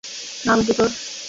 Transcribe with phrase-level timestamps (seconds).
[0.45, 0.89] নাম কী তোর?